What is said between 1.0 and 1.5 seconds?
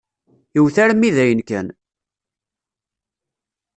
dayen